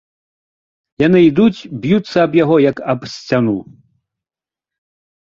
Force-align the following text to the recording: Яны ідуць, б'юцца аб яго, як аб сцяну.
Яны 1.07 1.19
ідуць, 1.29 1.67
б'юцца 1.85 2.17
аб 2.25 2.31
яго, 2.43 2.55
як 2.69 2.77
аб 2.97 3.01
сцяну. 3.15 3.57